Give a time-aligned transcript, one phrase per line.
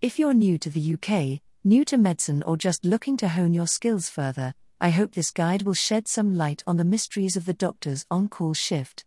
[0.00, 3.66] If you're new to the UK, new to medicine, or just looking to hone your
[3.66, 7.52] skills further, I hope this guide will shed some light on the mysteries of the
[7.52, 9.04] doctor's on call shift.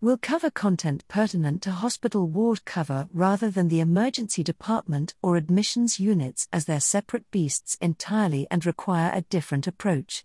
[0.00, 5.98] We'll cover content pertinent to hospital ward cover rather than the emergency department or admissions
[5.98, 10.24] units, as they're separate beasts entirely and require a different approach.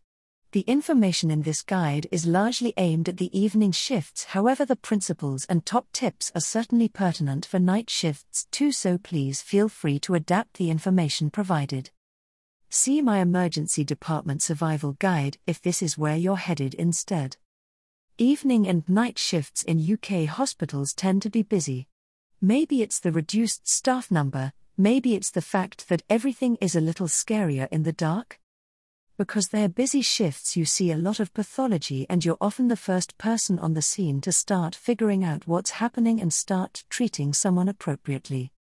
[0.52, 5.46] The information in this guide is largely aimed at the evening shifts, however, the principles
[5.46, 10.16] and top tips are certainly pertinent for night shifts too, so please feel free to
[10.16, 11.92] adapt the information provided.
[12.72, 17.38] See my Emergency Department Survival Guide if this is where you're headed instead.
[18.18, 21.88] Evening and night shifts in UK hospitals tend to be busy.
[22.42, 27.08] Maybe it's the reduced staff number, maybe it's the fact that everything is a little
[27.08, 28.40] scarier in the dark
[29.20, 33.18] because they're busy shifts, you see a lot of pathology, and you're often the first
[33.18, 38.54] person on the scene to start figuring out what's happening and start treating someone appropriately.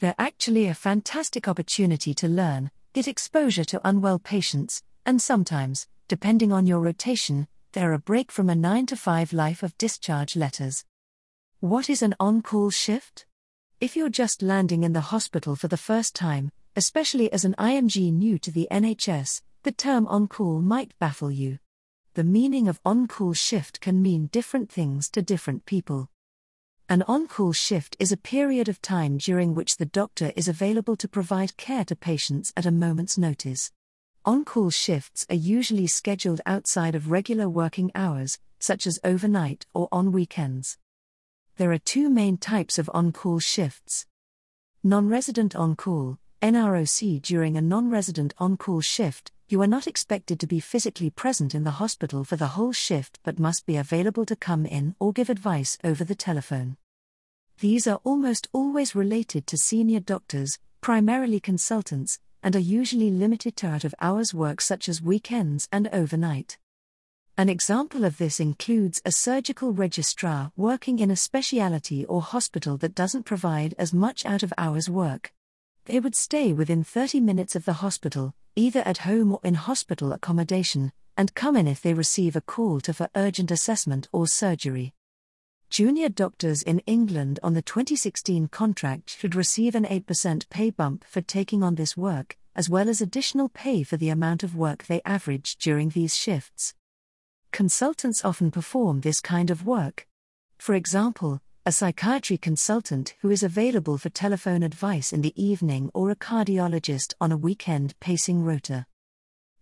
[0.00, 6.52] They're actually a fantastic opportunity to learn, get exposure to unwell patients, and sometimes, depending
[6.52, 10.84] on your rotation, they're a break from a 9 to 5 life of discharge letters.
[11.60, 13.24] What is an on call shift?
[13.80, 18.12] If you're just landing in the hospital for the first time, especially as an IMG
[18.12, 21.58] new to the NHS, the term on call might baffle you.
[22.14, 26.10] The meaning of on call shift can mean different things to different people.
[26.88, 30.96] An on call shift is a period of time during which the doctor is available
[30.96, 33.70] to provide care to patients at a moment's notice.
[34.24, 39.88] On call shifts are usually scheduled outside of regular working hours, such as overnight or
[39.92, 40.76] on weekends.
[41.56, 44.06] There are two main types of on call shifts
[44.82, 49.86] non resident on call, NROC during a non resident on call shift, you are not
[49.86, 53.76] expected to be physically present in the hospital for the whole shift but must be
[53.76, 56.78] available to come in or give advice over the telephone.
[57.60, 63.66] These are almost always related to senior doctors, primarily consultants, and are usually limited to
[63.66, 66.56] out of hours work such as weekends and overnight.
[67.36, 72.94] An example of this includes a surgical registrar working in a specialty or hospital that
[72.94, 75.32] doesn't provide as much out of hours work.
[75.86, 80.12] They would stay within 30 minutes of the hospital, either at home or in hospital
[80.12, 84.94] accommodation, and come in if they receive a call to for urgent assessment or surgery.
[85.70, 91.20] Junior doctors in England on the 2016 contract should receive an 8% pay bump for
[91.20, 95.00] taking on this work, as well as additional pay for the amount of work they
[95.04, 96.74] average during these shifts.
[97.50, 100.06] Consultants often perform this kind of work.
[100.58, 106.10] For example, a psychiatry consultant who is available for telephone advice in the evening or
[106.10, 108.84] a cardiologist on a weekend pacing rota.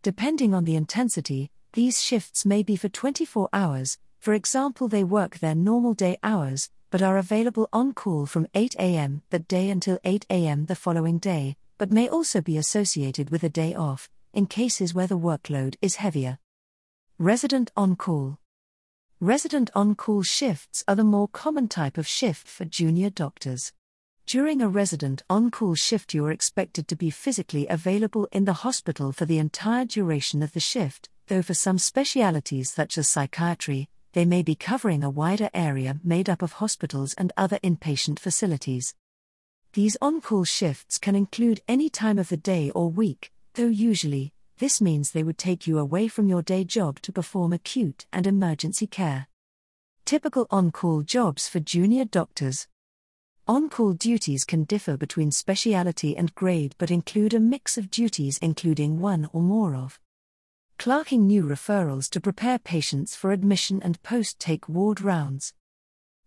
[0.03, 5.39] Depending on the intensity, these shifts may be for 24 hours, for example, they work
[5.39, 9.99] their normal day hours, but are available on call from 8 am that day until
[10.03, 14.47] 8 am the following day, but may also be associated with a day off, in
[14.47, 16.39] cases where the workload is heavier.
[17.19, 18.39] Resident on call.
[19.23, 23.71] Resident on call shifts are the more common type of shift for junior doctors.
[24.25, 28.65] During a resident on call shift, you are expected to be physically available in the
[28.65, 33.91] hospital for the entire duration of the shift, though for some specialities such as psychiatry,
[34.15, 38.95] they may be covering a wider area made up of hospitals and other inpatient facilities.
[39.75, 44.33] These on call shifts can include any time of the day or week, though usually,
[44.61, 48.27] this means they would take you away from your day job to perform acute and
[48.27, 49.27] emergency care.
[50.05, 52.69] Typical on call jobs for junior doctors.
[53.49, 58.39] On call duties can differ between speciality and grade but include a mix of duties,
[58.43, 59.99] including one or more of
[60.79, 65.55] clerking new referrals to prepare patients for admission and post take ward rounds,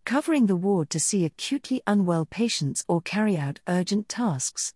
[0.05, 4.73] covering the ward to see acutely unwell patients or carry out urgent tasks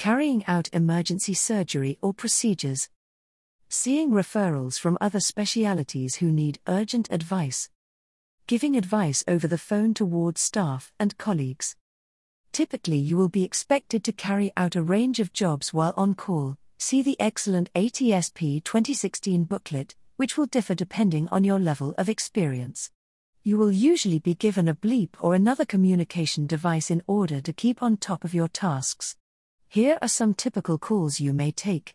[0.00, 2.88] carrying out emergency surgery or procedures,
[3.68, 7.68] seeing referrals from other specialities who need urgent advice,
[8.46, 11.76] giving advice over the phone to ward staff and colleagues.
[12.50, 16.56] Typically, you will be expected to carry out a range of jobs while on call.
[16.78, 22.90] See the excellent ATSP 2016 booklet, which will differ depending on your level of experience.
[23.42, 27.82] You will usually be given a bleep or another communication device in order to keep
[27.82, 29.16] on top of your tasks.
[29.72, 31.94] Here are some typical calls you may take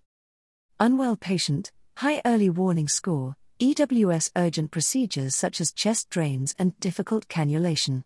[0.80, 7.28] Unwell patient, high early warning score, EWS urgent procedures such as chest drains and difficult
[7.28, 8.06] cannulation.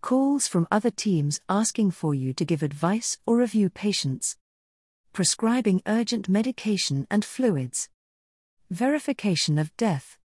[0.00, 4.36] Calls from other teams asking for you to give advice or review patients.
[5.12, 7.88] Prescribing urgent medication and fluids.
[8.70, 10.18] Verification of death.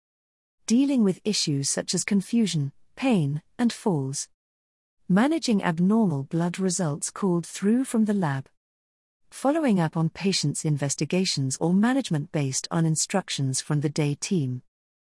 [0.66, 4.26] Dealing with issues such as confusion, pain, and falls
[5.08, 8.48] Managing abnormal blood results called through from the lab.
[9.36, 14.62] Following up on patients' investigations or management based on instructions from the day team.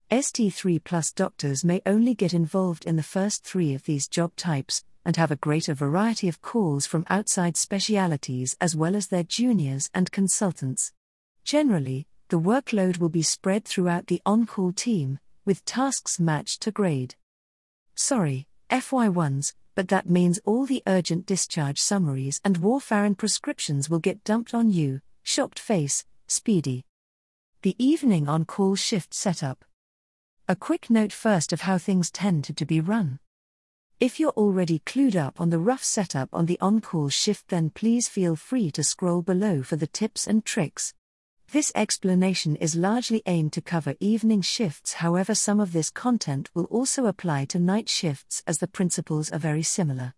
[0.09, 4.85] ST3 plus doctors may only get involved in the first three of these job types
[5.05, 9.91] and have a greater variety of calls from outside specialities as well as their juniors
[9.95, 10.93] and consultants.
[11.43, 16.71] Generally, the workload will be spread throughout the on call team, with tasks matched to
[16.71, 17.17] grade.
[17.97, 24.23] Sorry, FY1s, but that means all the urgent discharge summaries and warfarin prescriptions will get
[24.25, 26.85] dumped on you, shocked face, speedy.
[27.63, 29.65] The evening on call shift setup.
[30.47, 33.21] A quick note first of how things tend to be run.
[34.01, 37.71] If you're already clued up on the rough setup on the on call shift, then
[37.71, 40.93] please feel free to scroll below for the tips and tricks.
[41.53, 46.67] This explanation is largely aimed to cover evening shifts, however, some of this content will
[46.67, 50.15] also apply to night shifts as the principles are very similar.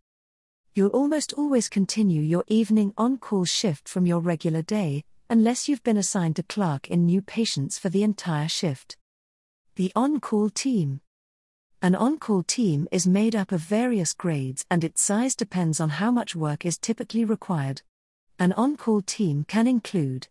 [0.75, 5.83] You'll almost always continue your evening on call shift from your regular day, unless you've
[5.83, 8.99] been assigned to clerk in new patients for the entire shift.
[9.77, 11.01] The on call team.
[11.81, 15.89] An on call team is made up of various grades and its size depends on
[15.89, 17.81] how much work is typically required.
[18.39, 20.29] An on call team can include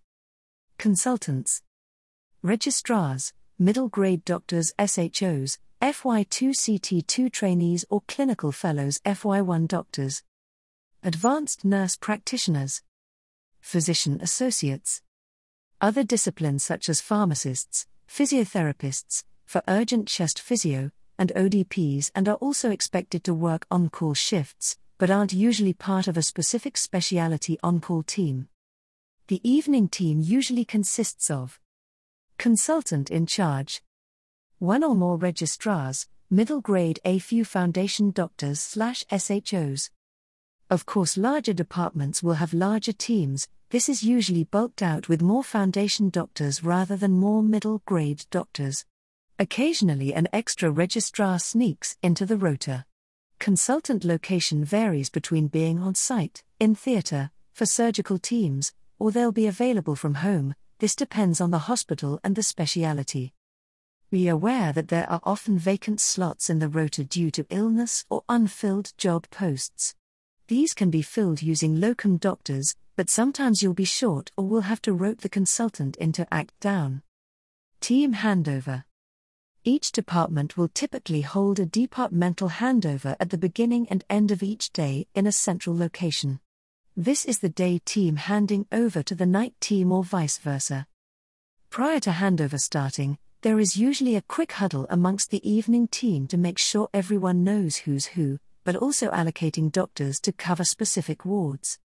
[0.82, 1.62] Consultants.
[2.42, 10.24] Registrars, middle grade doctors SHOs, FY2 CT2 trainees or clinical fellows FY1 doctors.
[11.04, 12.82] Advanced nurse practitioners.
[13.60, 15.04] Physician associates.
[15.80, 20.90] Other disciplines such as pharmacists, physiotherapists, for urgent chest physio,
[21.20, 26.08] and ODPs and are also expected to work on call shifts, but aren't usually part
[26.08, 28.48] of a specific specialty on call team.
[29.32, 31.58] The evening team usually consists of
[32.38, 33.82] consultant in charge,
[34.60, 39.90] one or more registrars, middle grade A few foundation doctors slash SHOs.
[40.70, 45.46] Of course, larger departments will have larger teams, this is usually bulked out with more
[45.46, 48.84] foundation doctors rather than more middle grade doctors.
[49.40, 52.84] Occasionally, an extra registrar sneaks into the rota.
[53.40, 59.48] Consultant location varies between being on site, in theatre, for surgical teams, or they'll be
[59.48, 63.34] available from home, this depends on the hospital and the speciality.
[64.12, 68.22] Be aware that there are often vacant slots in the rota due to illness or
[68.30, 69.96] unfilled job posts.
[70.50, 74.84] These can be filled using locum doctors, but sometimes you'll be short or will have
[74.84, 77.02] to rope the consultant into act down.
[77.80, 78.84] Team handover.
[79.64, 84.72] Each department will typically hold a departmental handover at the beginning and end of each
[84.72, 86.40] day in a central location.
[86.98, 90.88] This is the day team handing over to the night team or vice versa.
[91.70, 96.38] Prior to handover starting, there is usually a quick huddle amongst the evening team to
[96.38, 101.80] make sure everyone knows who's who, but also allocating doctors to cover specific wards.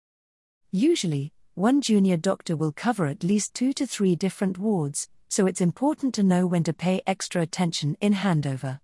[0.72, 5.60] Usually, one junior doctor will cover at least two to three different wards, so it's
[5.60, 8.80] important to know when to pay extra attention in handover.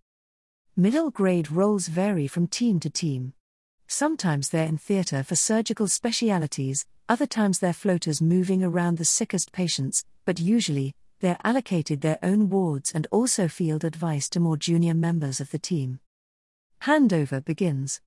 [0.77, 3.33] Middle grade roles vary from team to team.
[3.93, 9.53] Sometimes they're in theatre for surgical specialities, other times they're floaters moving around the sickest
[9.53, 14.95] patients, but usually, they're allocated their own wards and also field advice to more junior
[14.95, 16.01] members of the team.
[16.85, 18.01] Handover begins.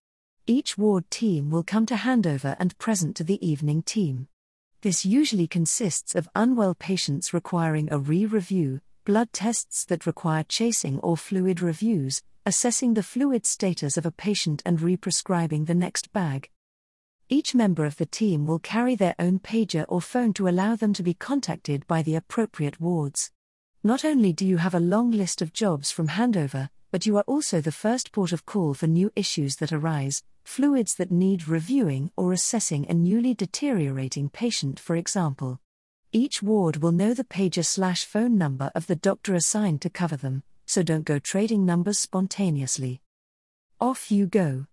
[0.47, 4.27] Each ward team will come to handover and present to the evening team.
[4.81, 10.97] This usually consists of unwell patients requiring a re review, blood tests that require chasing
[11.01, 16.49] or fluid reviews, assessing the fluid status of a patient and represcribing the next bag.
[17.27, 20.93] Each member of the team will carry their own pager or phone to allow them
[20.93, 23.31] to be contacted by the appropriate wards.
[23.83, 27.23] Not only do you have a long list of jobs from handover, but you are
[27.27, 32.11] also the first port of call for new issues that arise, fluids that need reviewing
[32.15, 35.59] or assessing a newly deteriorating patient, for example.
[36.11, 40.15] Each ward will know the pager slash phone number of the doctor assigned to cover
[40.15, 43.01] them, so don't go trading numbers spontaneously.
[43.79, 44.67] Off you go.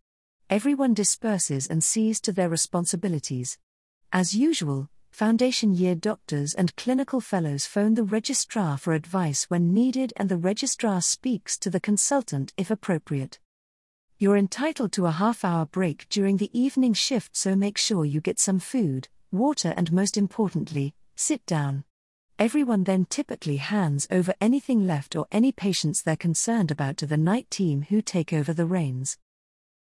[0.49, 3.59] Everyone disperses and sees to their responsibilities.
[4.13, 10.13] As usual, foundation year doctors and clinical fellows phone the registrar for advice when needed,
[10.17, 13.39] and the registrar speaks to the consultant if appropriate.
[14.19, 18.21] You're entitled to a half hour break during the evening shift, so make sure you
[18.21, 21.85] get some food, water, and most importantly, sit down.
[22.43, 27.17] Everyone then typically hands over anything left or any patients they're concerned about to the
[27.17, 29.17] night team who take over the reins.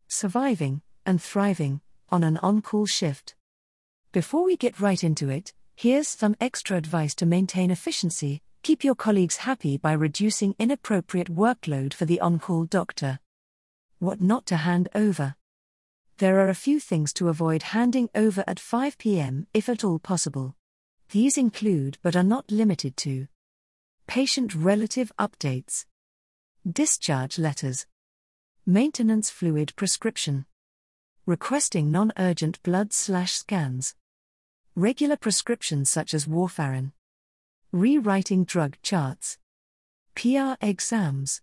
[0.08, 3.34] Surviving and thriving on an on call shift.
[4.10, 8.40] Before we get right into it, here's some extra advice to maintain efficiency.
[8.62, 13.18] Keep your colleagues happy by reducing inappropriate workload for the on call doctor.
[13.98, 15.34] What not to hand over.
[16.16, 19.98] There are a few things to avoid handing over at 5 pm if at all
[19.98, 20.55] possible.
[21.10, 23.28] These include but are not limited to
[24.08, 25.84] patient relative updates,
[26.70, 27.86] discharge letters,
[28.66, 30.46] maintenance fluid prescription,
[31.24, 33.94] requesting non urgent blood slash scans,
[34.74, 36.92] regular prescriptions such as warfarin,
[37.72, 39.38] rewriting drug charts,
[40.16, 41.40] PR exams.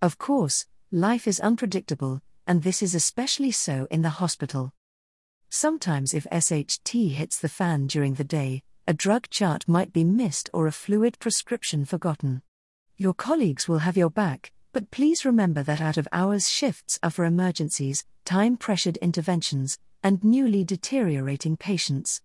[0.00, 4.72] Of course, life is unpredictable, and this is especially so in the hospital.
[5.48, 10.48] Sometimes, if SHT hits the fan during the day, a drug chart might be missed
[10.52, 12.40] or a fluid prescription forgotten.
[12.96, 17.10] Your colleagues will have your back, but please remember that out of hours shifts are
[17.10, 22.20] for emergencies, time pressured interventions, and newly deteriorating patients.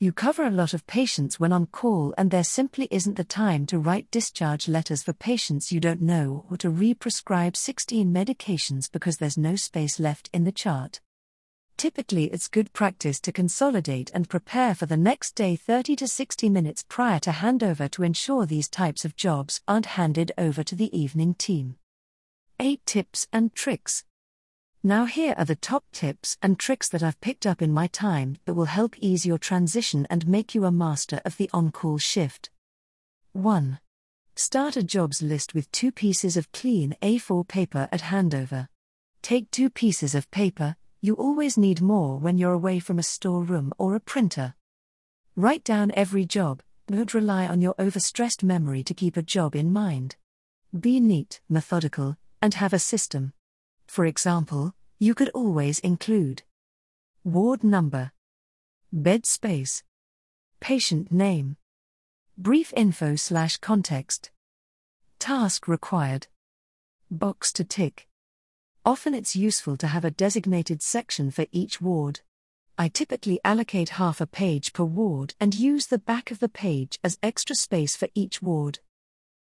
[0.00, 3.64] You cover a lot of patients when on call, and there simply isn't the time
[3.66, 8.90] to write discharge letters for patients you don't know or to re prescribe 16 medications
[8.90, 11.00] because there's no space left in the chart.
[11.76, 16.48] Typically, it's good practice to consolidate and prepare for the next day 30 to 60
[16.48, 20.96] minutes prior to handover to ensure these types of jobs aren't handed over to the
[20.98, 21.76] evening team.
[22.58, 24.04] 8 tips and tricks.
[24.82, 28.38] Now, here are the top tips and tricks that I've picked up in my time
[28.46, 31.98] that will help ease your transition and make you a master of the on call
[31.98, 32.48] shift.
[33.32, 33.80] 1.
[34.34, 38.68] Start a jobs list with two pieces of clean A4 paper at handover.
[39.20, 43.72] Take two pieces of paper, you always need more when you're away from a storeroom
[43.78, 44.54] or a printer.
[45.36, 49.72] Write down every job, don't rely on your overstressed memory to keep a job in
[49.72, 50.16] mind.
[50.76, 53.32] Be neat, methodical, and have a system.
[53.86, 56.42] For example, you could always include
[57.22, 58.10] ward number,
[58.92, 59.84] bed space,
[60.58, 61.56] patient name,
[62.36, 64.32] brief info slash context,
[65.20, 66.26] task required,
[67.12, 68.08] box to tick.
[68.86, 72.20] Often it's useful to have a designated section for each ward.
[72.78, 77.00] I typically allocate half a page per ward and use the back of the page
[77.02, 78.78] as extra space for each ward.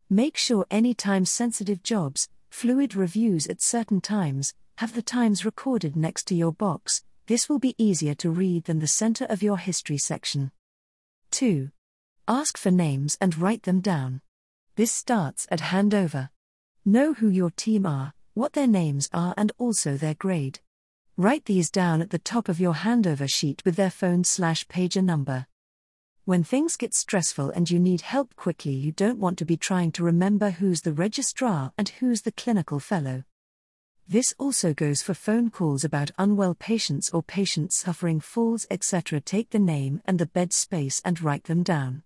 [0.07, 5.95] Make sure any time sensitive jobs, fluid reviews at certain times, have the times recorded
[5.95, 9.57] next to your box, this will be easier to read than the center of your
[9.57, 10.51] history section.
[11.31, 11.71] 2.
[12.27, 14.21] Ask for names and write them down.
[14.75, 16.29] This starts at handover.
[16.85, 20.59] Know who your team are, what their names are, and also their grade.
[21.17, 25.03] Write these down at the top of your handover sheet with their phone slash pager
[25.03, 25.45] number.
[26.25, 29.91] When things get stressful and you need help quickly, you don't want to be trying
[29.93, 33.25] to remember who's the registrar and who's the clinical fellow.
[34.07, 39.21] This also goes for phone calls about unwell patients or patients suffering falls, etc.
[39.21, 42.03] Take the name and the bed space and write them down.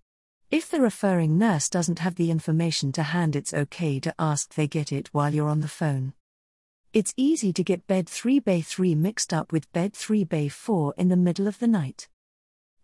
[0.49, 4.65] If the referring nurse doesn't have the information to hand, it's okay to ask they
[4.65, 6.13] get it while you're on the phone.
[6.93, 10.93] It's easy to get bed 3 bay 3 mixed up with bed 3 bay 4
[10.97, 12.07] in the middle of the night.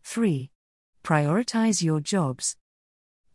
[0.04, 0.52] 3.
[1.06, 2.58] Prioritize your jobs.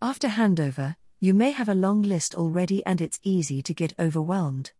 [0.03, 4.73] After handover, you may have a long list already and it's easy to get overwhelmed.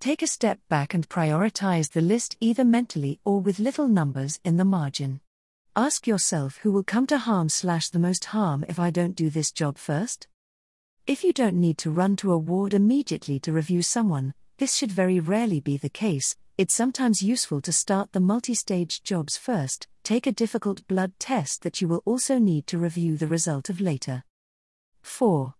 [0.00, 4.58] Take a step back and prioritize the list either mentally or with little numbers in
[4.58, 5.20] the margin.
[5.78, 9.28] Ask yourself who will come to harm slash the most harm if I don't do
[9.28, 10.26] this job first?
[11.06, 14.90] If you don't need to run to a ward immediately to review someone, this should
[14.90, 19.86] very rarely be the case, it's sometimes useful to start the multi stage jobs first,
[20.02, 23.78] take a difficult blood test that you will also need to review the result of
[23.78, 24.24] later.
[25.02, 25.52] 4.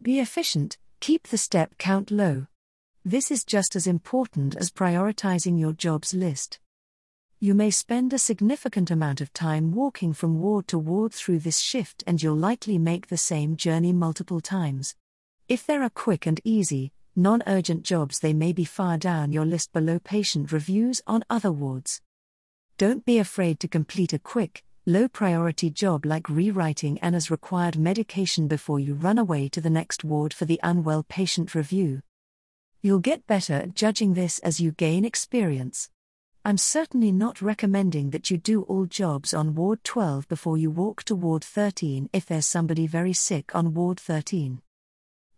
[0.00, 2.46] Be efficient, keep the step count low.
[3.04, 6.60] This is just as important as prioritizing your jobs list.
[7.42, 11.58] You may spend a significant amount of time walking from ward to ward through this
[11.58, 14.94] shift, and you'll likely make the same journey multiple times.
[15.48, 19.46] If there are quick and easy, non urgent jobs, they may be far down your
[19.46, 22.02] list below patient reviews on other wards.
[22.76, 28.48] Don't be afraid to complete a quick, low priority job like rewriting Anna's required medication
[28.48, 32.02] before you run away to the next ward for the unwell patient review.
[32.82, 35.88] You'll get better at judging this as you gain experience.
[36.42, 41.02] I'm certainly not recommending that you do all jobs on Ward 12 before you walk
[41.04, 44.62] to Ward 13 if there's somebody very sick on Ward 13.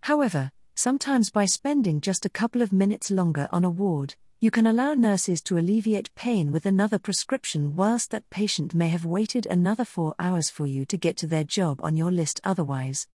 [0.03, 4.65] However, sometimes by spending just a couple of minutes longer on a ward, you can
[4.65, 9.85] allow nurses to alleviate pain with another prescription whilst that patient may have waited another
[9.85, 13.09] four hours for you to get to their job on your list otherwise.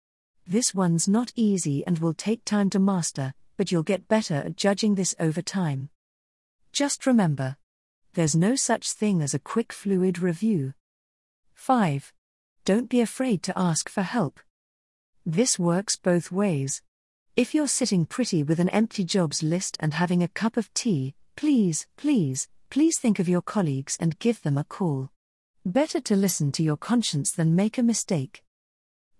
[0.44, 4.56] This one's not easy and will take time to master, but you'll get better at
[4.56, 5.88] judging this over time.
[6.72, 7.56] Just remember
[8.16, 10.72] there's no such thing as a quick fluid review.
[11.52, 12.14] 5.
[12.64, 14.40] Don't be afraid to ask for help.
[15.26, 16.80] This works both ways.
[17.36, 21.14] If you're sitting pretty with an empty jobs list and having a cup of tea,
[21.36, 25.10] please, please, please think of your colleagues and give them a call.
[25.66, 28.42] Better to listen to your conscience than make a mistake.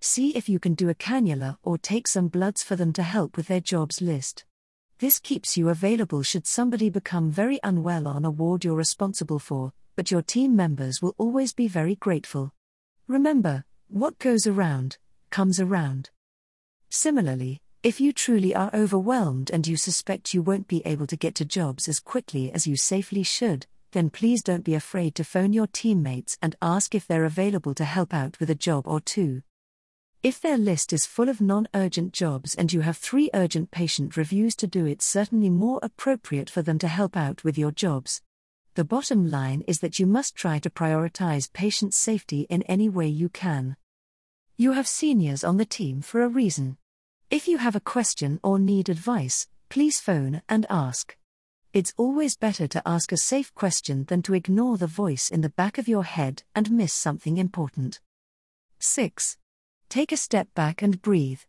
[0.00, 3.37] See if you can do a cannula or take some bloods for them to help
[3.37, 4.46] with their jobs list.
[4.99, 9.75] This keeps you available should somebody become very unwell on a ward you're responsible for,
[9.95, 12.55] but your team members will always be very grateful.
[13.07, 14.97] Remember, what goes around,
[15.29, 16.09] comes around.
[16.88, 21.35] Similarly, if you truly are overwhelmed and you suspect you won't be able to get
[21.35, 25.53] to jobs as quickly as you safely should, then please don't be afraid to phone
[25.53, 29.43] your teammates and ask if they're available to help out with a job or two.
[30.23, 34.17] If their list is full of non urgent jobs and you have three urgent patient
[34.17, 38.23] reviews to do, it's certainly more appropriate for them to help out with your jobs.
[38.75, 43.07] The bottom line is that you must try to prioritize patient safety in any way
[43.07, 43.77] you can.
[44.57, 46.77] You have seniors on the team for a reason.
[47.31, 51.17] If you have a question or need advice, please phone and ask.
[51.73, 55.51] It's always better to ask a safe question than to ignore the voice in the
[55.51, 58.01] back of your head and miss something important.
[58.79, 59.37] 6.
[59.88, 61.40] Take a step back and breathe.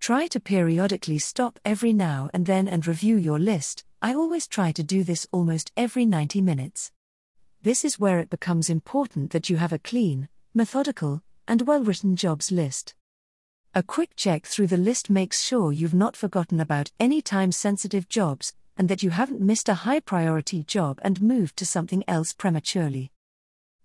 [0.00, 3.84] Try to periodically stop every now and then and review your list.
[4.00, 6.90] I always try to do this almost every 90 minutes.
[7.62, 12.16] This is where it becomes important that you have a clean, methodical, and well written
[12.16, 12.94] jobs list.
[13.74, 18.08] A quick check through the list makes sure you've not forgotten about any time sensitive
[18.08, 22.32] jobs, and that you haven't missed a high priority job and moved to something else
[22.32, 23.12] prematurely.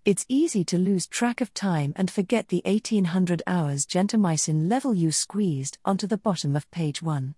[0.06, 5.10] It's easy to lose track of time and forget the 1800 hours gentamicin level you
[5.10, 7.34] squeezed onto the bottom of page 1.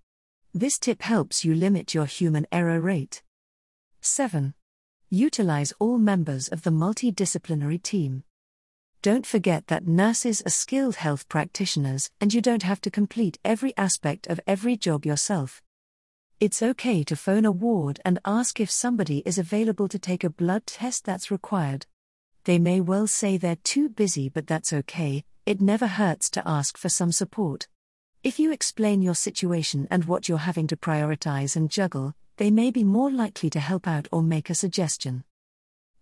[0.53, 3.23] This tip helps you limit your human error rate.
[4.03, 4.53] 7.
[5.09, 8.23] Utilize all members of the multidisciplinary team.
[9.01, 13.75] Don't forget that nurses are skilled health practitioners and you don't have to complete every
[13.79, 15.63] aspect of every job yourself.
[16.39, 20.29] It's okay to phone a ward and ask if somebody is available to take a
[20.29, 21.87] blood test that's required.
[22.45, 26.76] They may well say they're too busy, but that's okay, it never hurts to ask
[26.76, 27.69] for some support.
[28.23, 32.71] If you explain your situation and what you're having to prioritize and juggle, they may
[32.71, 35.25] be more likely to help out or make a suggestion.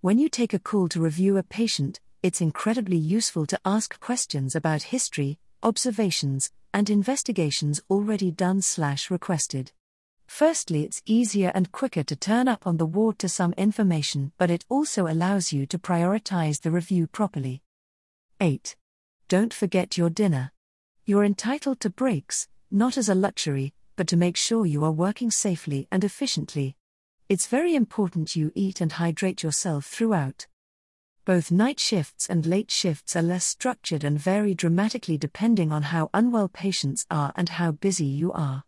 [0.01, 4.55] When you take a call to review a patient, it's incredibly useful to ask questions
[4.55, 9.73] about history, observations, and investigations already done slash requested.
[10.27, 14.51] Firstly, it's easier and quicker to turn up on the ward to some information, but
[14.51, 17.63] it also allows you to prioritize the review properly.
[18.41, 18.77] 8.
[19.29, 20.53] Don't forget your dinner.
[21.05, 25.31] You're entitled to breaks, not as a luxury, but to make sure you are working
[25.31, 26.77] safely and efficiently.
[27.29, 30.47] It's very important you eat and hydrate yourself throughout.
[31.25, 36.11] Both night shifts and late shifts are less structured and vary dramatically depending on how
[36.15, 38.65] unwell patients are and how busy you are.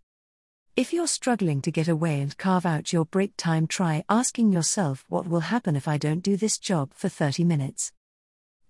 [0.78, 5.04] If you're struggling to get away and carve out your break time, try asking yourself
[5.08, 7.92] what will happen if I don't do this job for 30 minutes.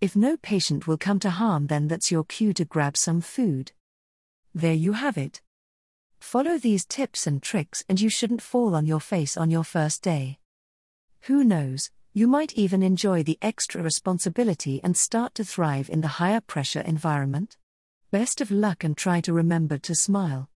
[0.01, 3.73] If no patient will come to harm, then that's your cue to grab some food.
[4.55, 5.42] There you have it.
[6.18, 10.03] Follow these tips and tricks, and you shouldn't fall on your face on your first
[10.03, 10.38] day.
[11.27, 16.16] Who knows, you might even enjoy the extra responsibility and start to thrive in the
[16.16, 17.59] higher pressure environment.
[18.11, 20.47] Best of luck and try to remember to smile.